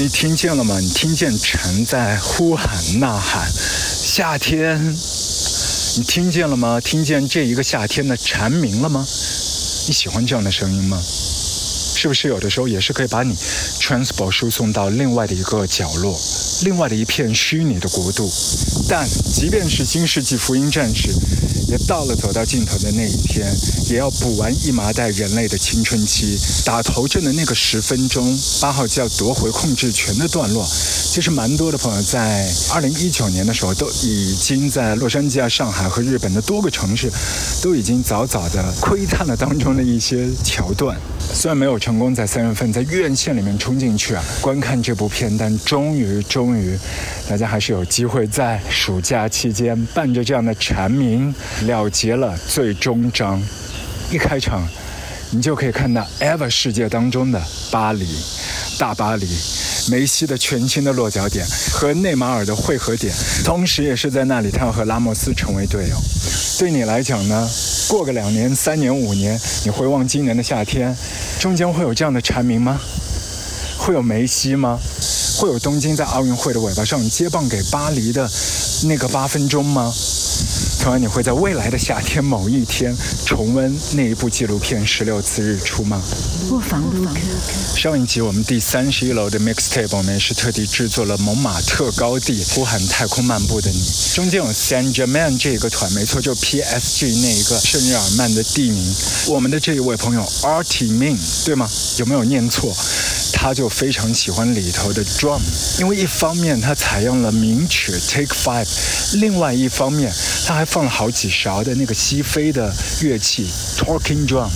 [0.00, 0.78] 你听见了吗？
[0.78, 4.80] 你听见蝉在呼喊呐喊，夏天，
[5.96, 6.80] 你听见了吗？
[6.80, 9.04] 听见这一个夏天的蝉鸣了吗？
[9.88, 11.02] 你喜欢这样的声音吗？
[11.02, 13.34] 是不是有的时候也是可以把你
[13.80, 16.16] transport 输送到另外的一个角落，
[16.62, 18.30] 另外的一片虚拟的国度？
[18.88, 19.04] 但
[19.34, 21.10] 即便是新世纪福音战士。
[21.68, 23.46] 也到了走到尽头的那一天，
[23.90, 26.38] 也要补完一麻袋人类的青春期。
[26.64, 37.12] 打头阵的那个十分钟，八号就要夺回控制权的段落，其实蛮多的朋友在二零一九年的时候，都已经在洛杉矶啊、上海和日本的多个城市，
[37.62, 40.98] 都已经早早的窥探了当中的一些桥段。
[41.32, 46.76] 虽然没有成功在三月份在院线里面冲进去啊观看这部片，但终于终于，
[47.28, 51.32] 大家还是有机会在暑假期间伴着这样的蝉鸣。
[51.66, 53.40] 了结了最终章，
[54.10, 54.66] 一开场，
[55.30, 58.08] 你就可以看到 Ever 世界当中的巴黎，
[58.78, 59.28] 大巴黎，
[59.90, 63.12] 梅西的全新的落脚点和内马尔的汇合点，
[63.44, 65.96] 同时也是在那里他要和拉莫斯成为队友。
[66.58, 67.48] 对你来讲呢？
[67.88, 70.96] 过个两年、三年、五年，你回望今年的夏天，
[71.38, 72.80] 中间会有这样的蝉鸣吗？
[73.76, 74.78] 会有梅西吗？
[75.36, 78.28] 会有东京在奥运会的尾巴上接棒给巴黎的
[78.84, 79.92] 那个八分钟吗？
[80.78, 86.00] 同样，你会在未来的夏天某一天重温那一部纪录片《十六次日出》吗？
[87.76, 93.84] 上一集我们第三十一楼的 mixtape，我们也是特地制作了蒙马特高地呼喊太空漫步的你。
[94.14, 98.94] 中间有 Saint Germain 这个团，没错，就 PSG 那一个圣日耳曼的地名。
[99.28, 101.68] 我们的这一位朋友 Artie Min，对吗？
[101.98, 102.74] 有没有念错？
[103.30, 105.40] 他就非常喜欢里头的 drum，
[105.78, 108.66] 因为一方面他采用了名曲 Take Five，
[109.20, 110.12] 另外一方面
[110.44, 114.48] 他还放了好几勺的那个西非的乐器 Talking Drum，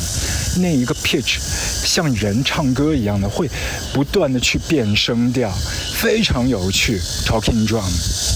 [0.57, 1.39] 那一个 pitch
[1.85, 3.51] 像人唱歌一样的，会
[3.93, 5.53] 不断的去变声调，
[5.95, 7.91] 非常有趣 Talking Drum。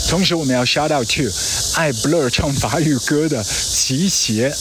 [0.09, 1.25] 同时我们要 shout out to
[1.75, 4.55] 爱 Blur 唱法语歌的齐协，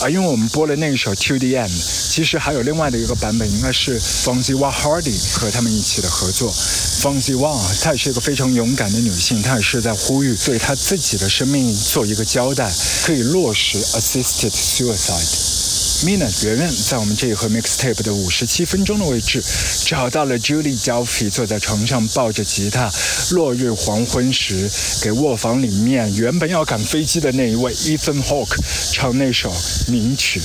[0.00, 1.70] 啊，因为我们播了那一首 To the End，
[2.10, 5.36] 其实还有另外的一个版本，应该是 f o n z i w a Hardy。
[5.36, 12.72] 和他们一起的合作 Fonzie w a 她也是一个非常勇敢的女性，她也是在呼吁对她自己的生命做一个交代，
[13.04, 15.55] 可以落实 assisted suicide。
[16.04, 19.42] Mina 圆圆在我们这一盒 mixtape 的五十七分钟的位置，
[19.86, 22.92] 找到了 Julie Jeffy 坐在床上抱着吉他，
[23.30, 24.70] 落日黄昏时
[25.02, 28.58] 给卧房里面原本要赶飞机的那一位 Ethan Hawke
[28.92, 29.50] 唱那首
[29.88, 30.42] 名曲。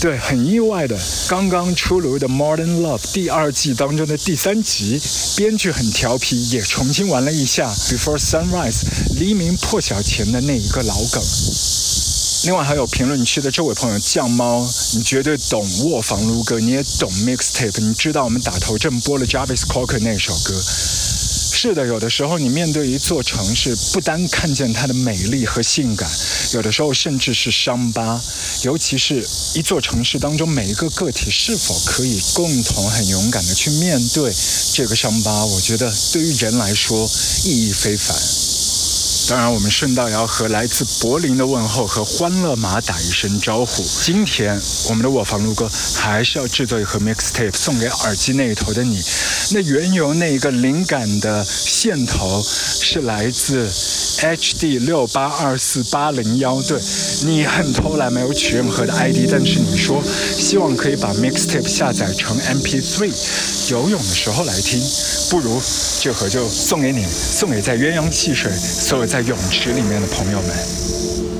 [0.00, 0.96] 对，很意外的，
[1.28, 5.00] 刚刚出炉的 Modern Love 第二季当中的第三集，
[5.36, 8.82] 编剧很调皮，也重新玩了一下 Before Sunrise
[9.18, 11.20] 黎明破晓前的那一个老梗。
[12.44, 20.54] 另外还有评论区的这位朋友酱猫，你绝对懂卧房撸歌，你也懂 mixtape，你知道我们打头阵播了 Javis Cocker 那首歌。
[20.60, 26.10] 是的，有的时候你面对一座城市，不单看见它的美丽和性感，
[26.52, 28.20] 有的时候甚至是伤疤。
[28.64, 34.30] 尤其是一座城市当中每一个个体是否可以共同很勇敢的去面对
[34.74, 37.10] 这个伤疤，我觉得对于人来说
[37.44, 38.14] 意义非凡。
[39.26, 43.82] 当然，我们顺道也要和来自柏林的问候和欢乐马打一声招呼。
[44.02, 49.02] 今天我们的我房录歌还是要制作一盒 mixtape 送给耳机那一头的你。
[49.52, 53.66] 那缘由那一个灵感的线头是来自
[54.24, 56.62] HD 六八二四八零幺。
[56.62, 56.80] 对
[57.26, 60.02] 你很偷懒，没有取任何的 ID，但是你说
[60.38, 63.12] 希望可以把 mixtape 下载成 MP3，
[63.72, 64.80] 游泳的时候来听。
[65.30, 65.60] 不如
[66.00, 71.33] 这盒就送给你，送给在鸳鸯戏水所有在泳池里面的朋友们。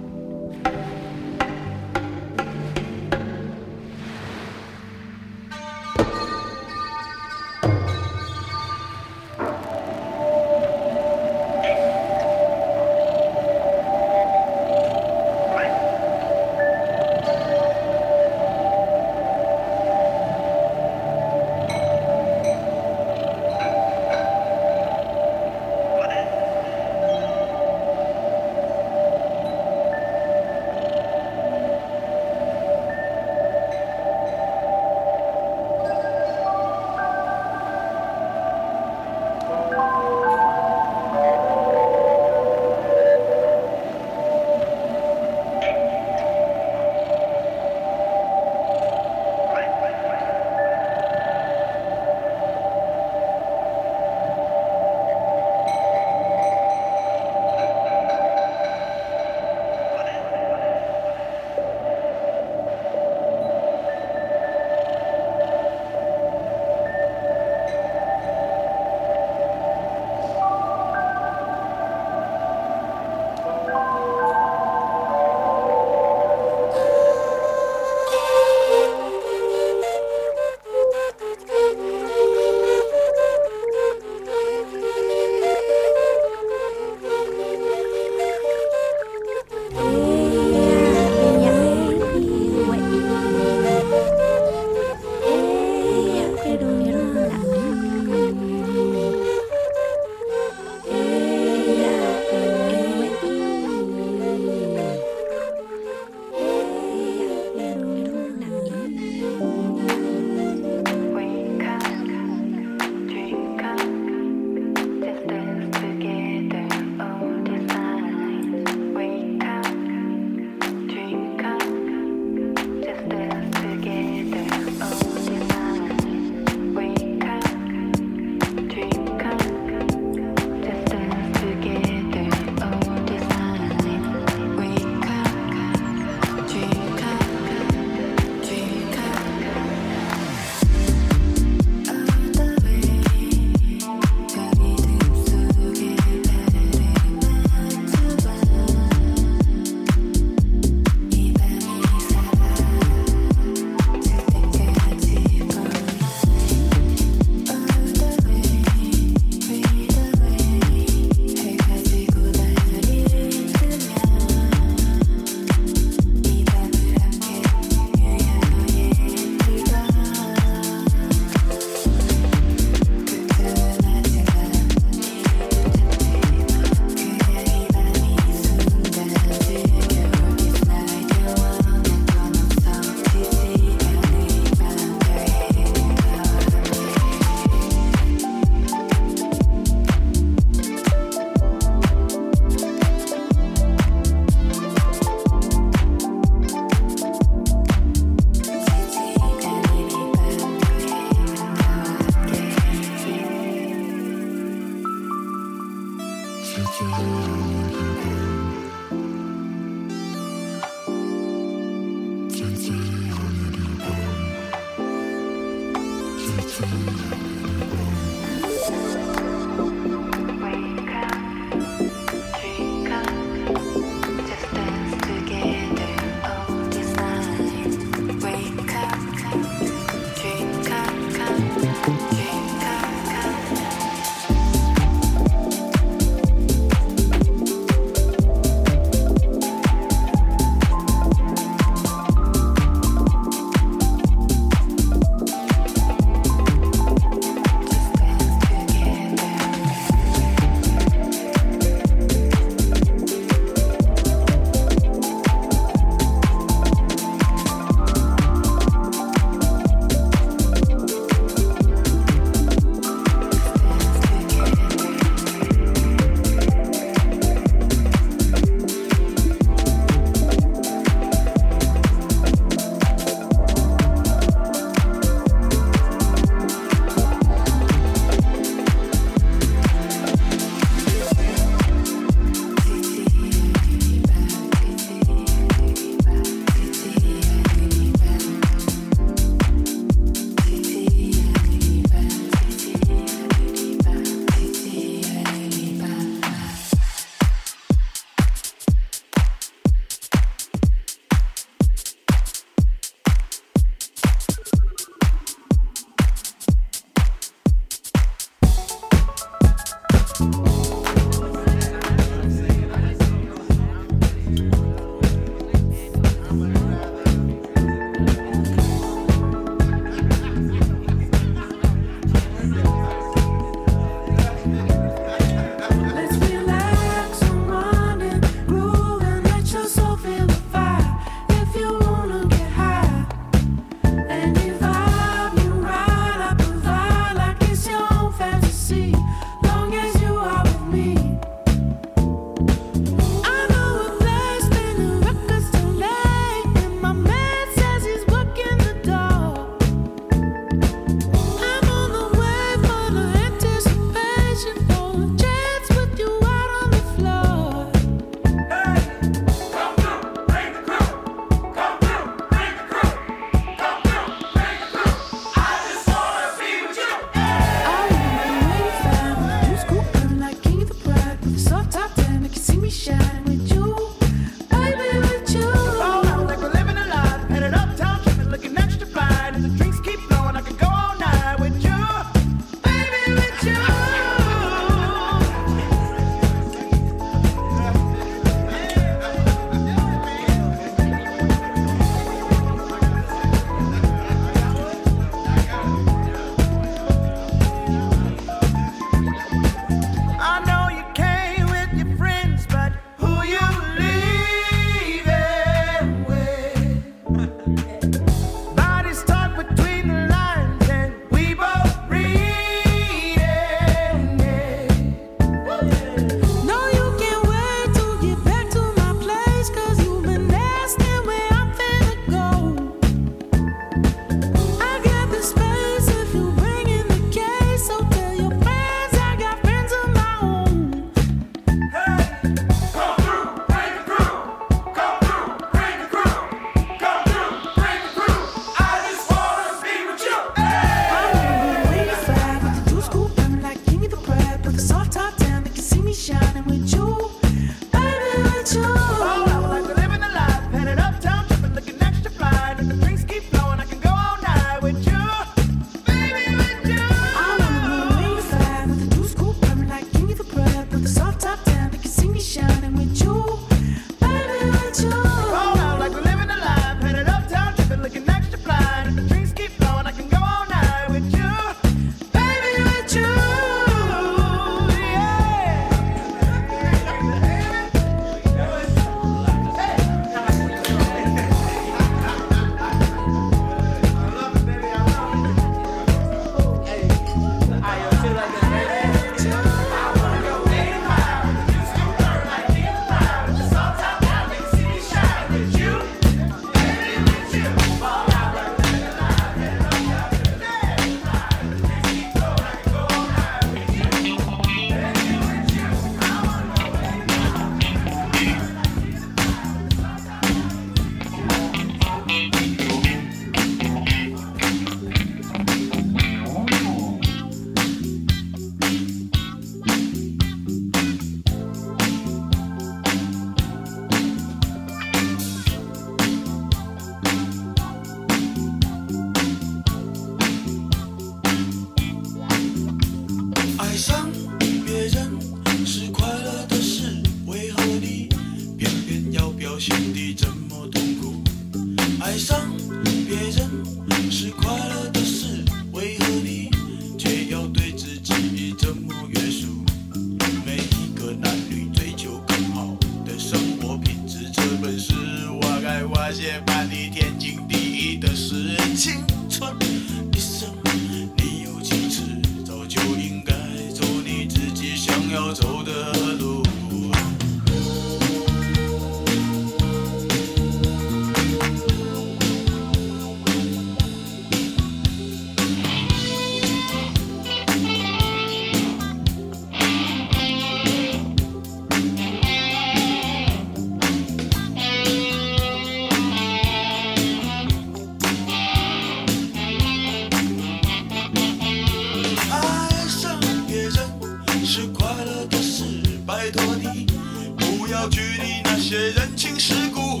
[599.69, 600.00] 人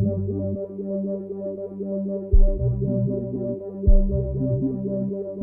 [0.00, 0.28] Thank
[4.84, 5.37] you.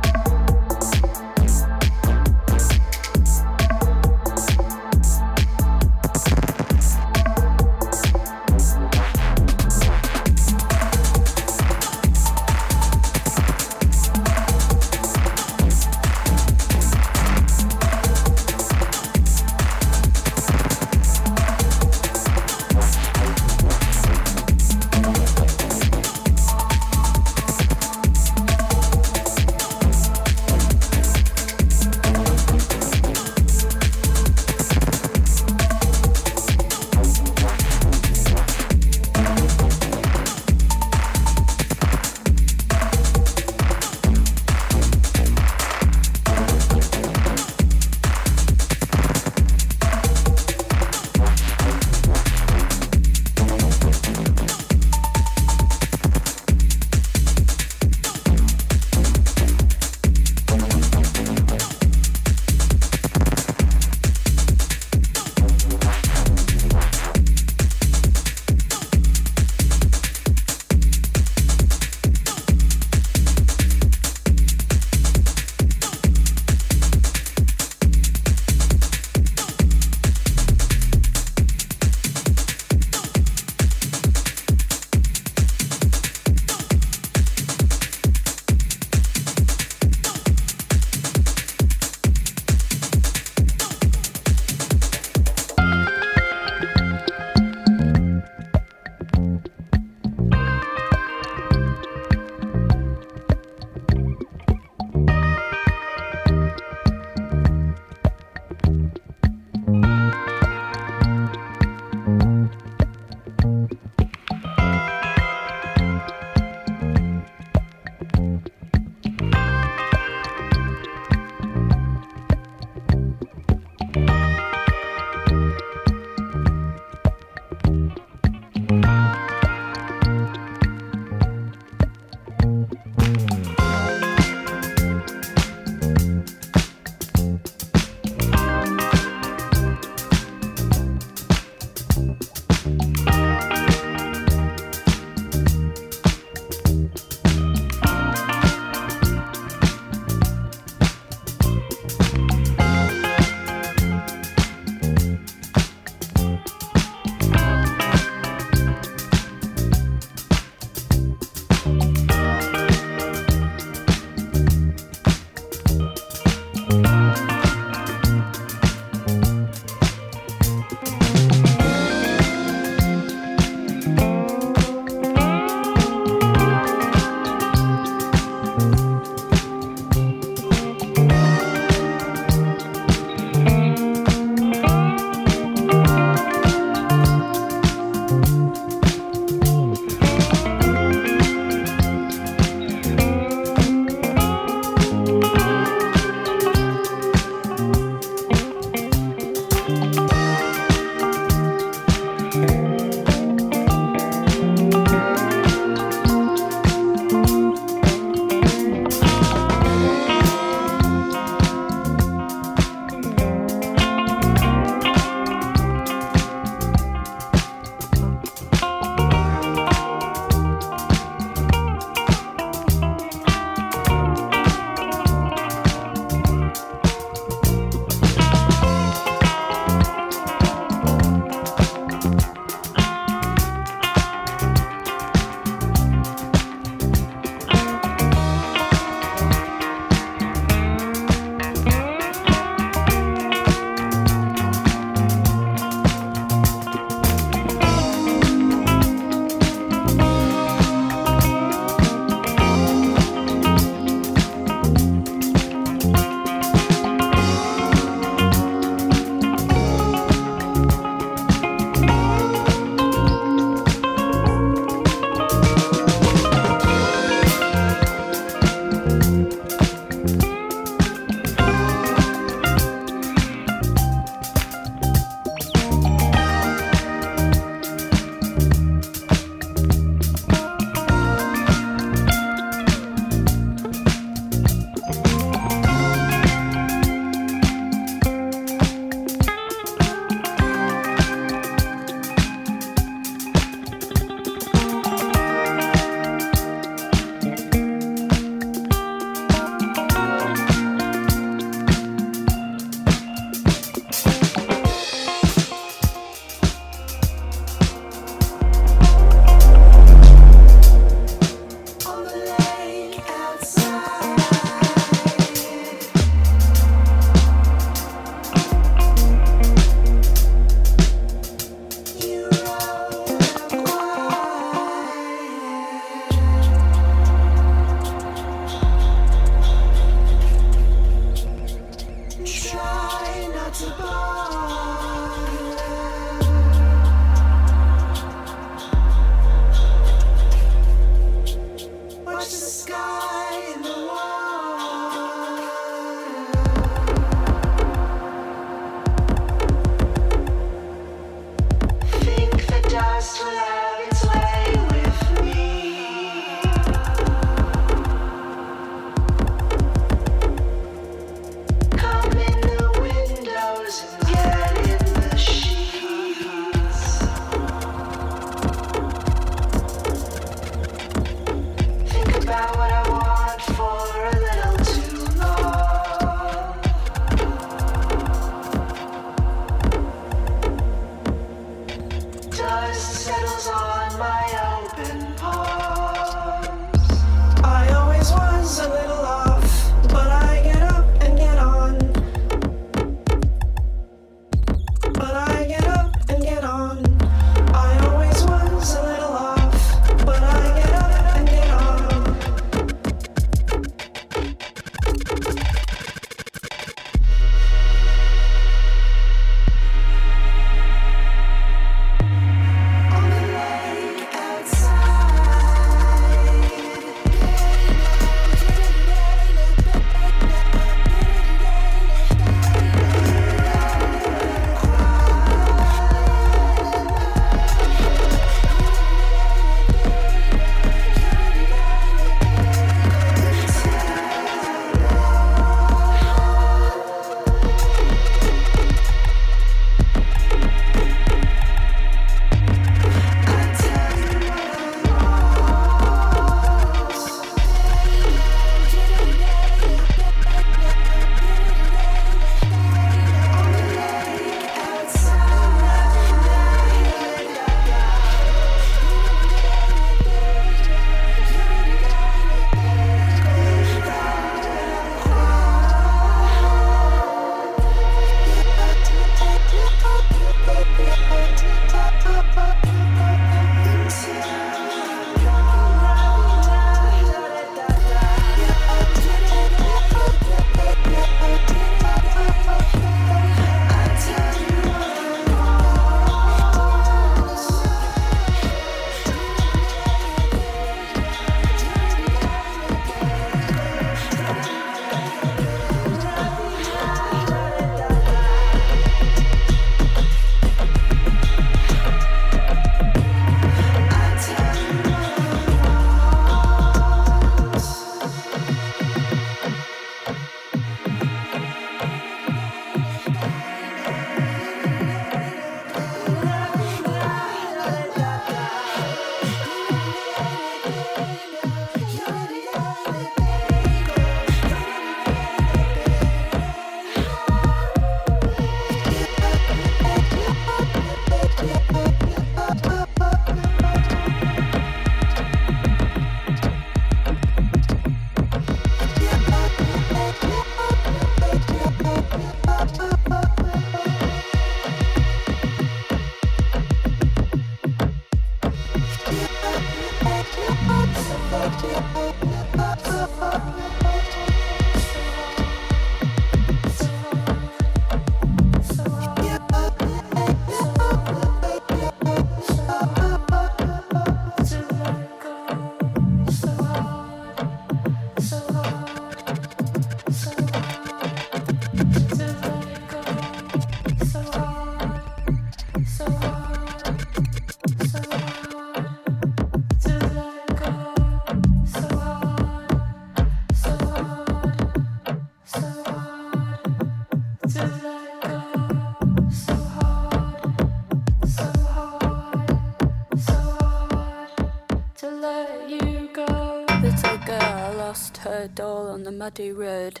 [598.50, 600.00] Doll on the muddy road.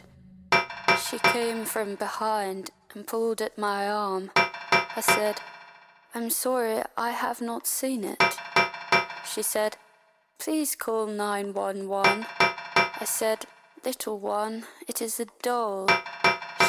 [1.08, 4.30] She came from behind and pulled at my arm.
[4.36, 5.40] I said,
[6.14, 8.22] I'm sorry, I have not seen it.
[9.24, 9.76] She said,
[10.38, 12.26] Please call 911.
[12.38, 13.46] I said,
[13.84, 15.88] Little one, it is a doll.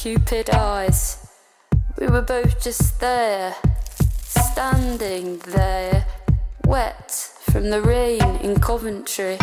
[0.00, 1.28] Cupid eyes.
[1.98, 3.54] We were both just there,
[4.24, 6.06] standing there,
[6.64, 7.10] wet
[7.50, 9.36] from the rain in Coventry.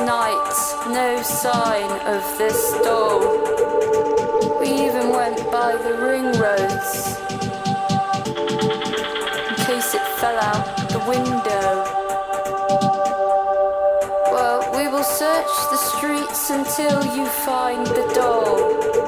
[0.00, 3.20] Night, no sign of this doll.
[4.60, 7.18] We even went by the ring roads
[9.48, 11.84] in case it fell out the window.
[14.32, 19.05] Well, we will search the streets until you find the doll.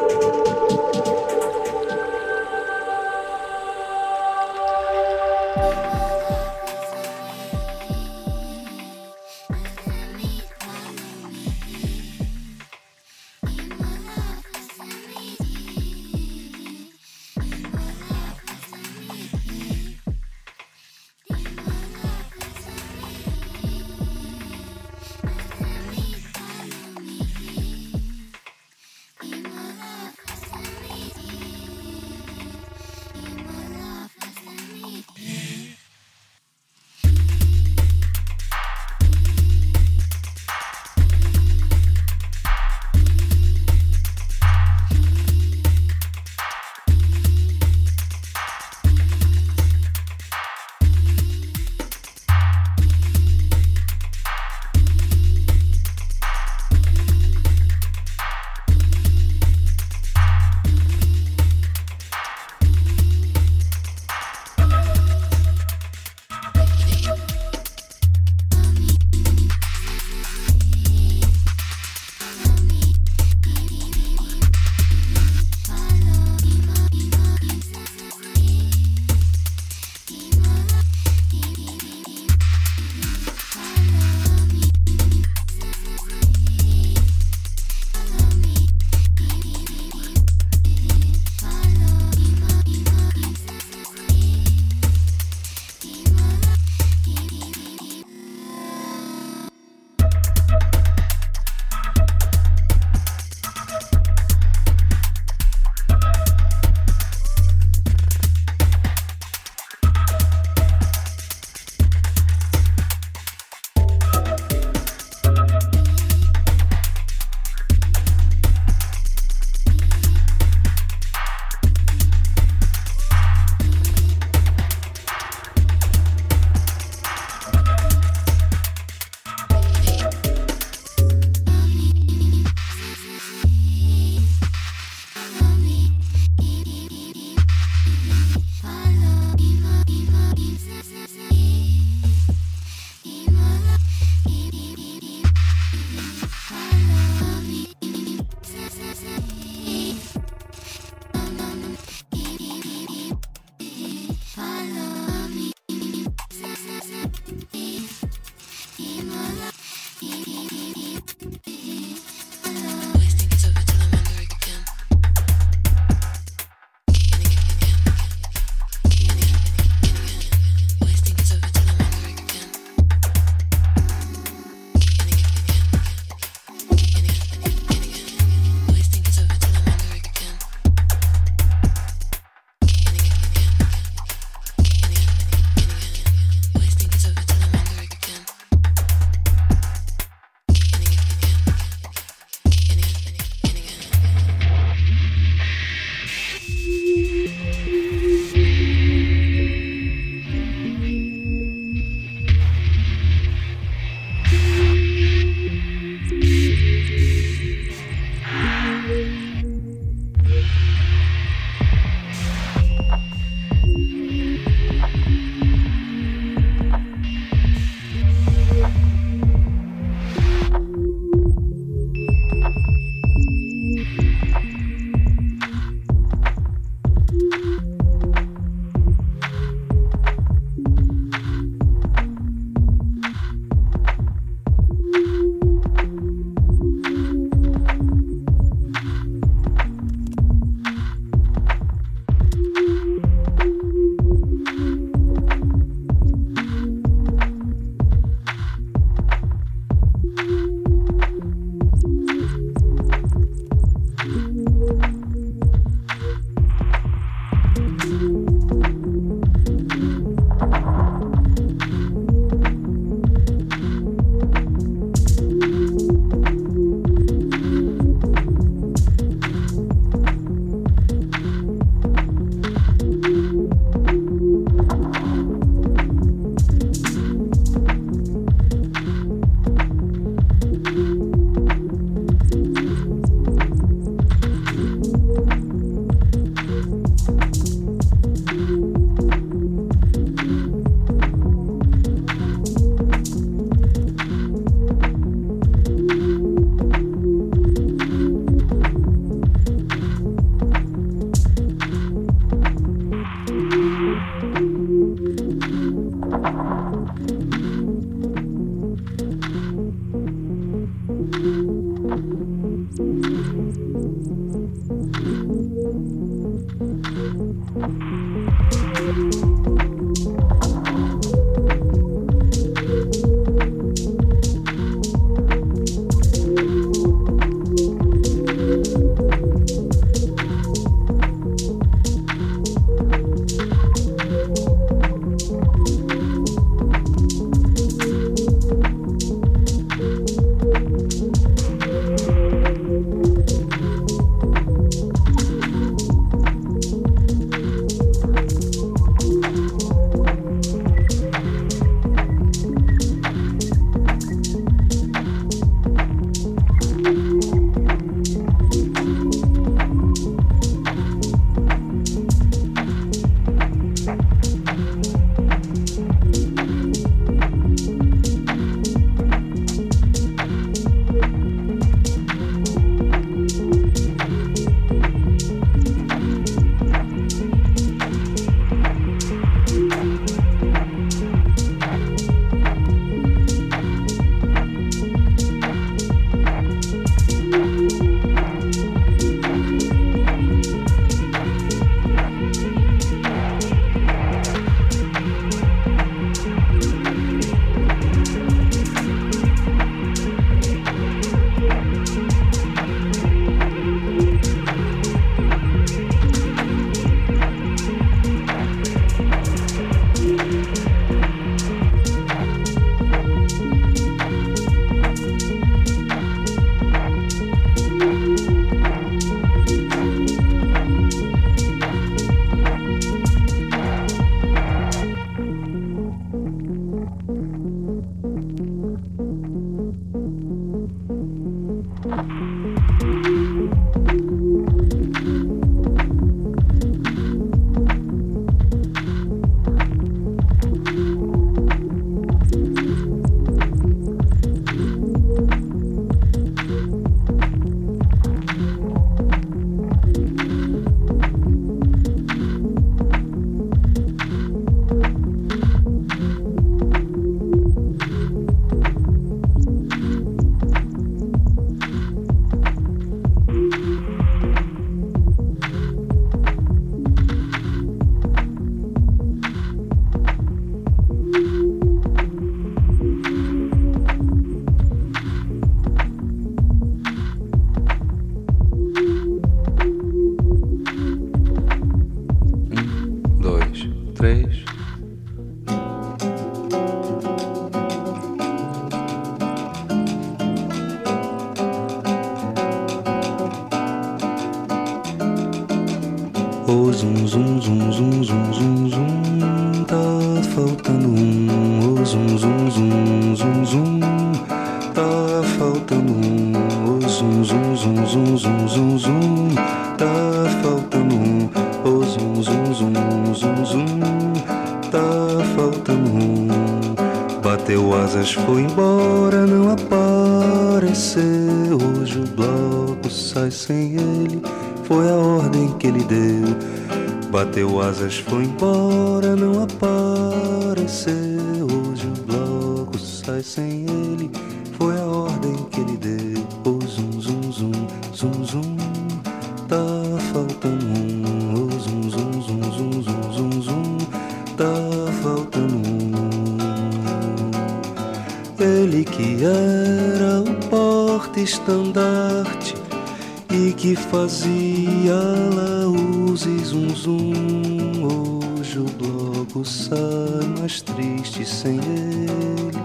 [559.38, 562.58] tempo sai mais triste sem ele.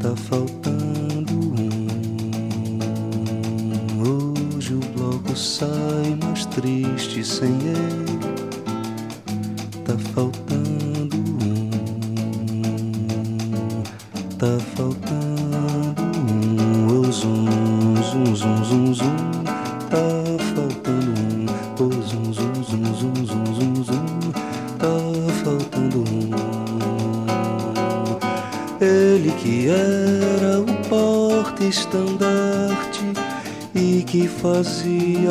[0.00, 1.84] Tá faltando um.
[4.02, 8.13] Hoje o bloco sai mais triste sem ele.
[34.64, 35.23] see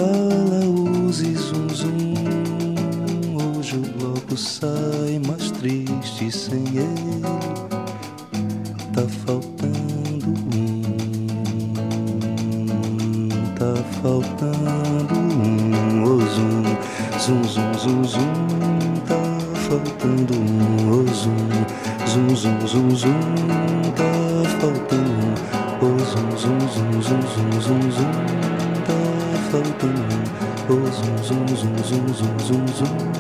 [31.33, 33.12] zoom, zoom, zoom, zoom, zoom, zoom.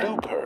[0.00, 0.39] help her.